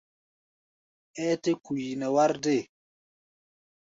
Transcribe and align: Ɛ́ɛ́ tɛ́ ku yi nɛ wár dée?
Ɛ́ɛ́ 1.23 1.39
tɛ́ 1.43 1.55
ku 1.63 1.71
yi 1.81 1.89
nɛ 1.99 2.07
wár 2.15 2.31
dée? 2.43 2.61